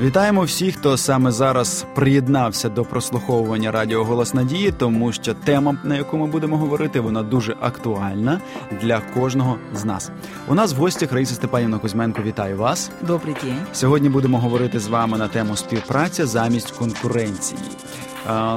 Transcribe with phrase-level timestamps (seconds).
[0.00, 5.96] Вітаємо всіх, хто саме зараз приєднався до прослуховування Радіо Голос Надії, тому що тема, на
[5.96, 8.40] яку ми будемо говорити, вона дуже актуальна
[8.82, 10.10] для кожного з нас.
[10.48, 12.22] У нас в гостях Раїса Степанівна Кузьменко.
[12.22, 12.90] Вітаю вас.
[13.02, 13.56] Добрий день.
[13.72, 17.60] Сьогодні будемо говорити з вами на тему співпраця замість конкуренції.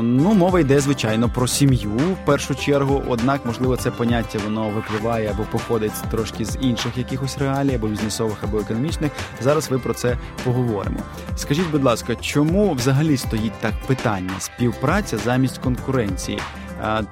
[0.01, 3.03] Ну, мова йде звичайно про сім'ю в першу чергу.
[3.07, 8.37] Однак, можливо, це поняття воно випливає або походить трошки з інших якихось реалій, або бізнесових,
[8.43, 9.11] або економічних.
[9.41, 10.99] Зараз ви про це поговоримо.
[11.35, 16.39] Скажіть, будь ласка, чому взагалі стоїть так питання співпраця замість конкуренції?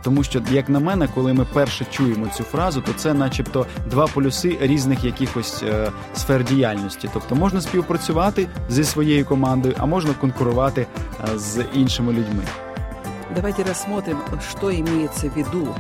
[0.04, 4.08] Тому що, як на мене, коли ми перше чуємо цю фразу, то це, начебто, два
[4.08, 7.10] полюси різних якихось е, сфер діяльності.
[7.14, 10.88] Тобто можна співпрацювати зі своєю командою, а можна конкурувати
[11.34, 12.44] е, з іншими людьми.
[13.36, 14.18] Давайте рассмотрим,
[14.50, 15.76] что имеется в виду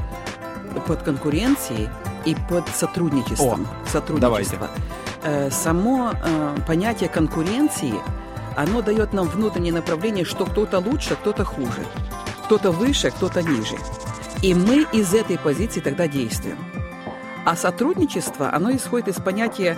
[0.88, 1.90] под конкуренцией
[2.28, 3.68] и под сотрудничеством.
[3.86, 4.58] О, Сотрудничество.
[4.60, 4.86] Давайте.
[5.24, 7.94] Э, само э, понятие конкуренции,
[8.56, 11.86] оно дает нам внутреннее направление, что кто-то лучше, кто-то хуже.
[12.46, 13.76] Кто-то выше, кто-то ниже.
[14.44, 16.60] И мы из этой позиции тогда действуем.
[17.44, 19.78] А сотрудничество, оно исходит из понятия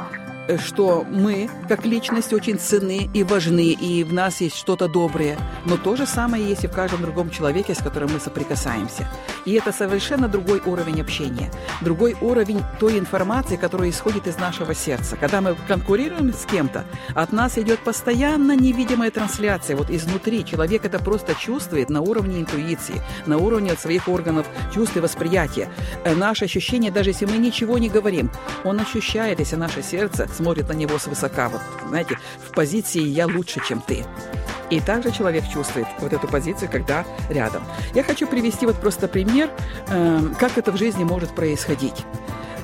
[0.58, 5.38] что мы, как личность, очень ценны и важны, и в нас есть что-то доброе.
[5.66, 9.08] Но то же самое есть и в каждом другом человеке, с которым мы соприкасаемся.
[9.46, 15.18] И это совершенно другой уровень общения, другой уровень той информации, которая исходит из нашего сердца.
[15.18, 19.76] Когда мы конкурируем с кем-то, от нас идет постоянно невидимая трансляция.
[19.76, 25.00] Вот изнутри человек это просто чувствует на уровне интуиции, на уровне своих органов чувств и
[25.00, 25.70] восприятия.
[26.04, 28.32] Э, наше ощущение, даже если мы ничего не говорим,
[28.64, 33.60] он ощущает, если наше сердце смотрит на него свысока, вот, знаете, в позиции «я лучше,
[33.68, 34.06] чем ты».
[34.70, 37.64] И также человек чувствует вот эту позицию, когда рядом.
[37.94, 39.50] Я хочу привести вот просто пример,
[39.88, 42.06] э, как это в жизни может происходить.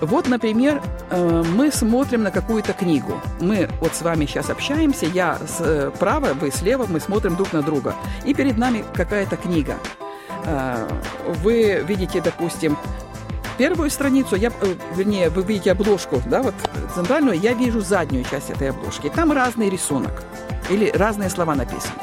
[0.02, 3.22] Вот, например, э, мы смотрим на какую-то книгу.
[3.40, 7.62] Мы вот с вами сейчас общаемся, я справа, э, вы слева, мы смотрим друг на
[7.62, 7.96] друга.
[8.26, 9.78] И перед нами какая-то книга.
[10.46, 10.90] Э,
[11.42, 12.78] вы видите, допустим,
[13.58, 16.56] первую страницу, я, э, вернее, вы видите обложку, да, вот
[16.94, 19.10] центральную, я вижу заднюю часть этой обложки.
[19.10, 20.24] Там разный рисунок
[20.70, 21.94] или разные слова написаны.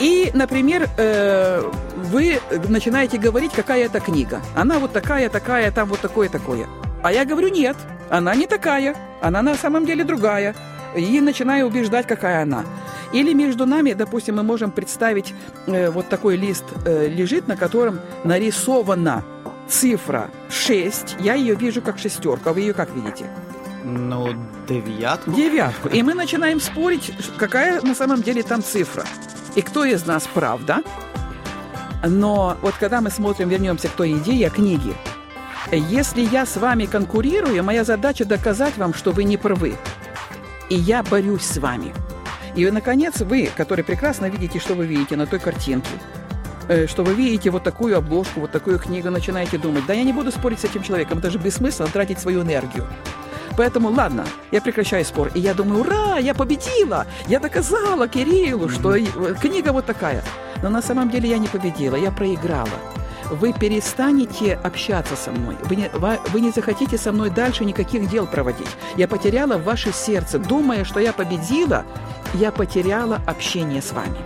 [0.00, 1.62] И, например, э,
[1.96, 4.40] вы начинаете говорить, какая это книга.
[4.56, 6.66] Она вот такая, такая, там вот такое, такое.
[7.02, 7.76] А я говорю, нет,
[8.10, 10.54] она не такая, она на самом деле другая.
[10.96, 12.64] И начинаю убеждать, какая она.
[13.12, 15.34] Или между нами, допустим, мы можем представить,
[15.66, 19.22] э, вот такой лист лежит, на котором нарисована
[19.72, 23.26] цифра 6, я ее вижу как шестерку, а вы ее как видите?
[23.84, 24.28] Ну,
[24.68, 25.32] девятку.
[25.32, 25.88] Девятку.
[25.88, 29.04] И мы начинаем спорить, какая на самом деле там цифра.
[29.56, 30.82] И кто из нас прав, да?
[32.06, 34.94] Но вот когда мы смотрим, вернемся к той идее книги.
[35.70, 39.76] Если я с вами конкурирую, моя задача доказать вам, что вы не правы.
[40.68, 41.94] И я борюсь с вами.
[42.54, 45.90] И, наконец, вы, которые прекрасно видите, что вы видите на той картинке,
[46.86, 50.30] что вы видите вот такую обложку, вот такую книгу, начинаете думать, да я не буду
[50.30, 52.86] спорить с этим человеком, это же бессмысленно тратить свою энергию.
[53.56, 55.30] Поэтому, ладно, я прекращаю спор.
[55.34, 57.06] И я думаю, ура, я победила!
[57.28, 58.94] Я доказала Кириллу, что
[59.40, 60.24] книга вот такая.
[60.62, 62.68] Но на самом деле я не победила, я проиграла.
[63.30, 65.56] Вы перестанете общаться со мной.
[65.64, 65.90] Вы не,
[66.32, 68.68] вы не захотите со мной дальше никаких дел проводить.
[68.96, 70.38] Я потеряла ваше сердце.
[70.38, 71.84] Думая, что я победила,
[72.34, 74.18] я потеряла общение с вами.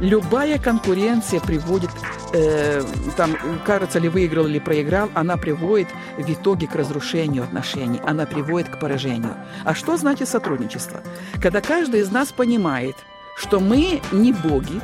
[0.00, 1.90] Любая конкуренция приводит,
[2.32, 2.82] э,
[3.16, 8.70] там, кажется ли выиграл или проиграл, она приводит в итоге к разрушению отношений, она приводит
[8.70, 9.34] к поражению.
[9.64, 11.02] А что значит сотрудничество?
[11.42, 12.96] Когда каждый из нас понимает,
[13.36, 14.80] что мы не боги,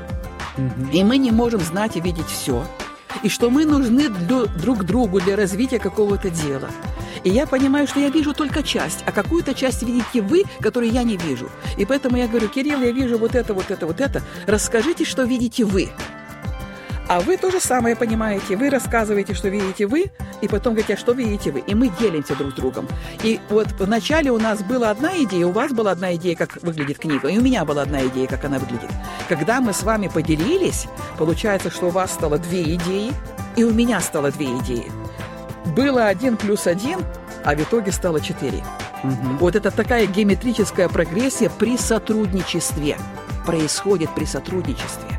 [0.58, 0.90] угу.
[0.92, 2.66] и мы не можем знать и видеть все,
[3.22, 6.68] и что мы нужны друг другу для развития какого-то дела–
[7.26, 11.02] и я понимаю, что я вижу только часть, а какую-то часть видите вы, которую я
[11.02, 11.50] не вижу.
[11.76, 14.22] И поэтому я говорю, Кирилл, я вижу вот это, вот это, вот это.
[14.46, 15.88] Расскажите, что видите вы.
[17.08, 18.56] А вы то же самое понимаете.
[18.56, 21.64] Вы рассказываете, что видите вы, и потом говорите, а что видите вы.
[21.66, 22.86] И мы делимся друг с другом.
[23.24, 26.98] И вот вначале у нас была одна идея, у вас была одна идея, как выглядит
[26.98, 28.90] книга, и у меня была одна идея, как она выглядит.
[29.28, 30.86] Когда мы с вами поделились,
[31.18, 33.12] получается, что у вас стало две идеи,
[33.56, 34.92] и у меня стало две идеи
[35.66, 37.00] было один плюс один,
[37.44, 38.62] а в итоге стало четыре.
[39.04, 39.38] Угу.
[39.40, 42.96] Вот это такая геометрическая прогрессия при сотрудничестве.
[43.46, 45.15] Происходит при сотрудничестве.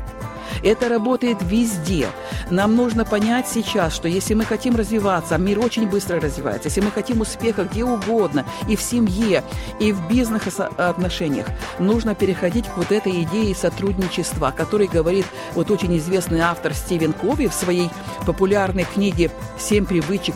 [0.62, 2.08] Это работает везде.
[2.50, 6.80] Нам нужно понять сейчас, что если мы хотим развиваться, а мир очень быстро развивается, если
[6.80, 9.42] мы хотим успеха где угодно, и в семье,
[9.80, 11.46] и в бизнес-отношениях,
[11.78, 17.12] нужно переходить к вот этой идее сотрудничества, о которой говорит вот очень известный автор Стивен
[17.12, 17.90] Кови в своей
[18.26, 20.34] популярной книге «Семь привычек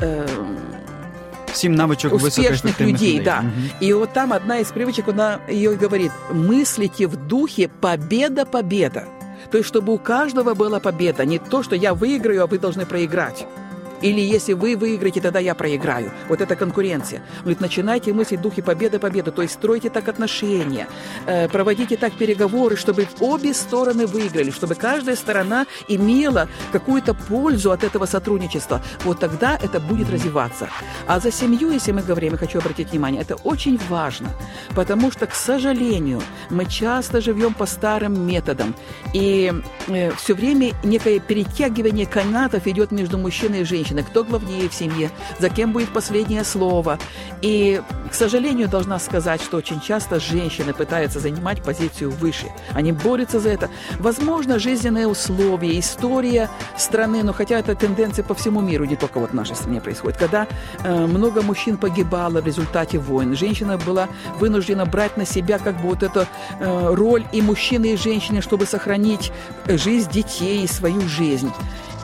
[0.00, 0.26] э,
[1.52, 3.20] Семь навычек успешных людей, людей.
[3.20, 3.40] да.
[3.40, 3.84] Угу.
[3.84, 9.04] И вот там одна из привычек, она ее говорит, мыслите в духе победа, победа.
[9.50, 12.86] То есть, чтобы у каждого была победа, не то, что я выиграю, а вы должны
[12.86, 13.46] проиграть.
[14.02, 16.12] Или если вы выиграете, тогда я проиграю.
[16.28, 17.20] Вот это конкуренция.
[17.20, 19.30] Он говорит, начинайте мыслить в духе победы, победы.
[19.30, 20.86] То есть стройте так отношения,
[21.26, 27.84] э, проводите так переговоры, чтобы обе стороны выиграли, чтобы каждая сторона имела какую-то пользу от
[27.84, 28.82] этого сотрудничества.
[29.04, 30.68] Вот тогда это будет развиваться.
[31.06, 34.28] А за семью, если мы говорим, я хочу обратить внимание, это очень важно,
[34.74, 36.20] потому что, к сожалению,
[36.50, 38.74] мы часто живем по старым методам,
[39.14, 39.52] и
[39.86, 44.74] э, все время некое перетягивание канатов идет между мужчиной и женщиной женщины, кто главнее в
[44.74, 46.98] семье, за кем будет последнее слово.
[47.42, 52.46] И, к сожалению, должна сказать, что очень часто женщины пытаются занимать позицию выше.
[52.72, 53.68] Они борются за это.
[53.98, 56.48] Возможно, жизненные условия, история
[56.78, 60.18] страны, но хотя это тенденция по всему миру, не только вот в нашей стране происходит,
[60.18, 60.46] когда
[60.82, 63.36] э, много мужчин погибало в результате войн.
[63.36, 64.08] Женщина была
[64.38, 68.64] вынуждена брать на себя как бы вот эту э, роль и мужчины, и женщины, чтобы
[68.66, 69.32] сохранить
[69.66, 71.50] жизнь детей и свою жизнь.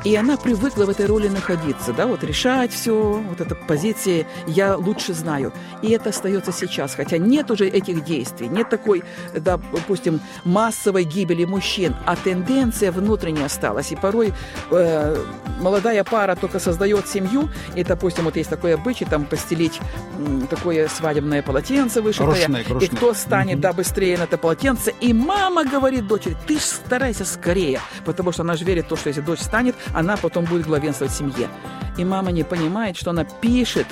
[0.02, 4.76] И она привыкла в этой роли находиться, да, вот решать все, вот эта позиция «я
[4.76, 5.52] лучше знаю».
[5.82, 9.02] И это остается сейчас, хотя нет уже этих действий, нет такой,
[9.34, 13.92] да, допустим, массовой гибели мужчин, а тенденция внутренняя осталась.
[13.92, 14.32] И порой
[14.70, 15.24] э,
[15.60, 19.80] молодая пара только создает семью, и, допустим, вот есть такой обычай, там, постелить
[20.18, 22.48] м, такое свадебное полотенце вышитое,
[22.80, 23.60] и кто станет, mm-hmm.
[23.60, 28.56] да, быстрее на это полотенце, и мама говорит дочери, ты старайся скорее, потому что она
[28.56, 31.48] же верит в то, что если дочь станет, она потом будет главенствовать в семье.
[31.96, 33.86] И мама не понимает, что она пишет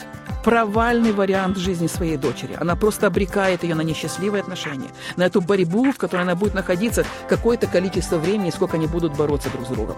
[0.45, 2.57] провальный вариант жизни своей дочери.
[2.59, 7.05] Она просто обрекает ее на несчастливые отношения, на эту борьбу, в которой она будет находиться
[7.29, 9.97] какое-то количество времени, сколько они будут бороться друг с другом.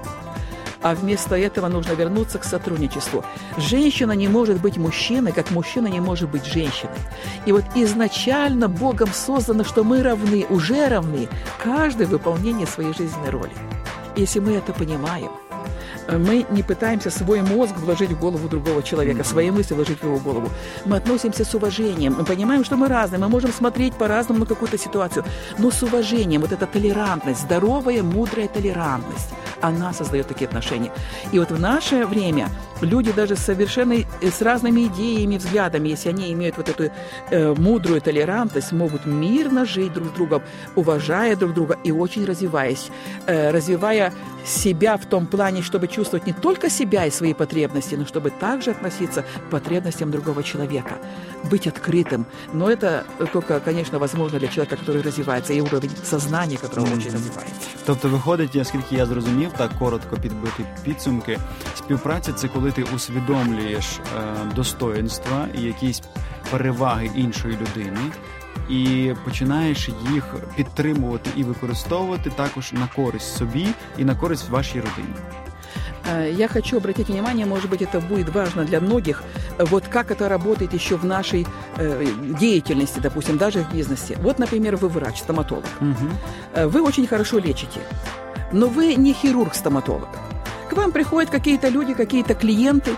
[0.82, 3.23] А вместо этого нужно вернуться к сотрудничеству.
[3.58, 6.97] Женщина не может быть мужчиной, как мужчина не может быть женщиной.
[7.44, 11.29] И вот изначально Богом создано, что мы равны, уже равны,
[11.62, 13.52] каждый в выполнении своей жизненной роли.
[14.17, 15.31] Если мы это понимаем–
[16.19, 20.19] мы не пытаемся свой мозг вложить в голову другого человека, свои мысли вложить в его
[20.19, 20.49] голову.
[20.85, 24.79] Мы относимся с уважением, мы понимаем, что мы разные, мы можем смотреть по-разному на какую-то
[24.79, 25.25] ситуацию,
[25.59, 29.31] но с уважением, вот эта толерантность, здоровая, мудрая толерантность,
[29.61, 30.91] она создает такие отношения.
[31.33, 32.49] И вот в наше время
[32.81, 36.92] люди даже совершенно с разными идеями, взглядами, если они имеют вот эту
[37.31, 40.42] э, мудрую толерантность, могут мирно жить друг с другом,
[40.75, 42.89] уважая друг друга и очень развиваясь,
[43.27, 44.13] э, развивая
[44.45, 48.72] себя в том плане, чтобы чувствовать не только себя и свои потребности, но чтобы также
[48.72, 50.98] относиться к потребностям другого человека,
[51.50, 52.25] быть открытым.
[52.54, 56.98] Но это только, конечно, возможно для человека, который развивается, и уровень сознания, которого mm-hmm.
[56.98, 57.56] очень развивается.
[57.86, 61.39] Тобто виходить, наскільки я зрозумів, так коротко підбити підсумки.
[61.89, 64.00] Співпраця це коли ти усвідомлюєш е,
[64.56, 66.01] достоинства і якісь
[66.51, 68.00] переваги іншої людини.
[68.69, 73.68] І починаєш їх підтримувати і використовувати також на користь собі
[73.98, 75.16] і на користь вашій родині.
[76.13, 79.24] Е, я хочу обратить внимание, может быть, это будет важно для многих,
[79.57, 82.06] вот как это работает еще в нашей э,
[82.39, 84.18] деятельности, допустим, даже в бизнесе.
[84.22, 85.66] Вот, например, вы врач, стоматолог.
[85.81, 86.69] Угу.
[86.69, 87.80] Вы очень хорошо лечите,
[88.51, 90.10] но вы не хирург-стоматолог.
[90.70, 92.93] К вам приходят какие-то люди, какие-то клиенты,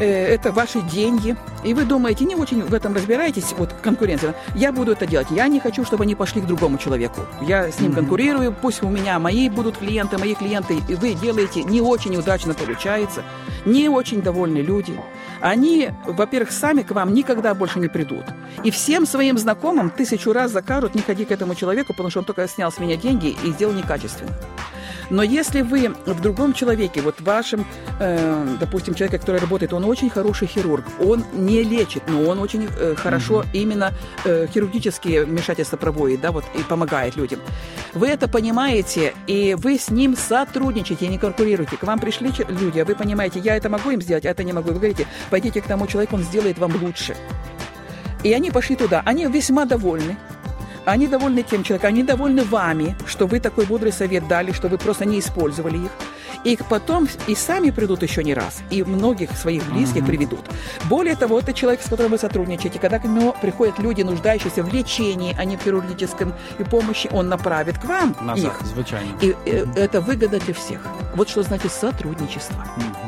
[0.00, 4.72] э, это ваши деньги, и вы думаете, не очень в этом разбираетесь, вот конкуренция, я
[4.72, 7.92] буду это делать, я не хочу, чтобы они пошли к другому человеку, я с ним
[7.92, 7.94] mm-hmm.
[7.94, 12.54] конкурирую, пусть у меня мои будут клиенты, мои клиенты, и вы делаете, не очень удачно
[12.54, 13.22] получается,
[13.64, 14.98] не очень довольны люди,
[15.40, 18.24] они, во-первых, сами к вам никогда больше не придут,
[18.64, 22.24] и всем своим знакомым тысячу раз закажут, не ходи к этому человеку, потому что он
[22.24, 24.32] только снял с меня деньги и сделал некачественно.
[25.12, 27.66] Но если вы в другом человеке, вот вашем,
[28.00, 32.66] э, допустим, человеке, который работает, он очень хороший хирург, он не лечит, но он очень
[32.66, 33.48] э, хорошо mm-hmm.
[33.52, 33.92] именно
[34.24, 37.40] э, хирургические вмешательства проводит, да, вот и помогает людям.
[37.92, 41.76] Вы это понимаете, и вы с ним сотрудничаете, не конкурируете.
[41.76, 44.54] К вам пришли люди, а вы понимаете, я это могу им сделать, а это не
[44.54, 44.68] могу.
[44.68, 47.14] Вы говорите, пойдите к тому человеку, он сделает вам лучше.
[48.22, 49.02] И они пошли туда.
[49.04, 50.16] Они весьма довольны.
[50.84, 54.78] Они довольны тем человеком, они довольны вами, что вы такой мудрый совет дали, что вы
[54.78, 55.90] просто не использовали их
[56.43, 60.07] И потом и сами придут еще не раз, и многих своих близких uh-huh.
[60.07, 60.45] приведут.
[60.85, 62.79] Более того, это человек, с которым вы сотрудничаете.
[62.79, 67.29] Когда к нему приходят люди, нуждающиеся в лечении, а не в хирургическом и помощи, он
[67.29, 68.67] направит к вам Назад, их.
[68.67, 69.17] Звичайно.
[69.21, 69.77] И uh-huh.
[69.77, 70.81] это выгода для всех.
[71.15, 72.63] Вот что значит сотрудничество.
[72.77, 73.07] Uh-huh.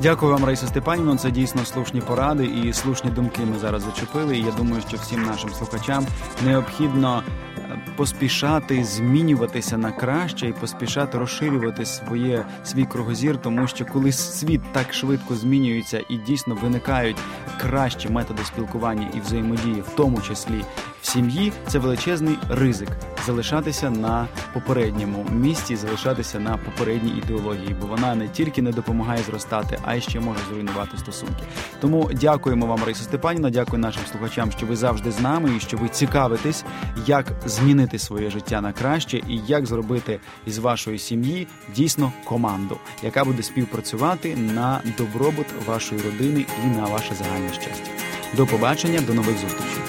[0.00, 1.16] Дякую вам, Раїса Степанівна.
[1.16, 4.36] Це дійсно слушні поради і слушні думки ми зараз зачепили.
[4.38, 6.06] І я думаю, що всім нашим слухачам
[6.44, 7.47] необхідно е,
[7.95, 14.93] поспішати змінюватися на краще і поспішати розширювати своє свій кругозір, тому що коли світ так
[14.93, 17.17] швидко змінюється і дійсно виникають
[17.61, 20.61] кращі методи спілкування і взаємодії, в тому числі
[21.01, 22.89] в сім'ї, це величезний ризик
[23.25, 29.79] залишатися на попередньому місці, залишатися на попередній ідеології, бо вона не тільки не допомагає зростати,
[29.85, 31.43] а й ще може зруйнувати стосунки.
[31.81, 35.77] Тому дякуємо вам, Раїса Степанівна, дякую нашим слухачам, що ви завжди з нами і що
[35.77, 36.65] ви цікавитесь,
[37.05, 43.23] як змінити своє життя на краще і як зробити із вашої сім'ї дійсно команду, яка
[43.25, 47.91] буде співпрацювати на добробут вашої родини і на ваше загальне щастя.
[48.37, 49.88] До побачення, до нових зустрічей.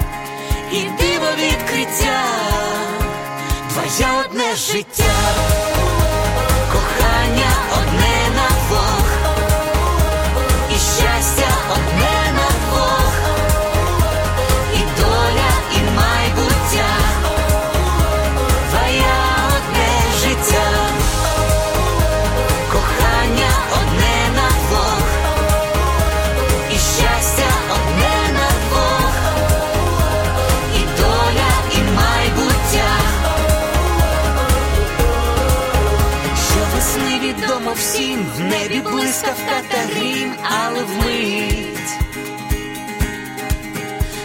[0.72, 2.20] і диво відкриття,
[3.72, 5.14] твоє одне життя,
[6.72, 8.29] кохання одне
[39.11, 41.91] Блискавка та грім, але вмить.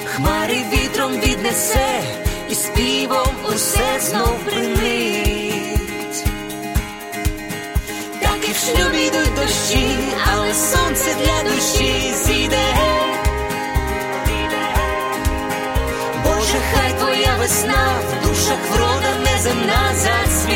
[0.05, 2.03] Хмари вітром віднесе,
[2.49, 6.25] і співом усе знов принить.
[8.23, 9.99] Так і в шлюбі йдуть дощі,
[10.33, 12.77] але сонце для душі зійде.
[16.25, 20.56] Боже, хай твоя весна в душах врода неземна зацвіте.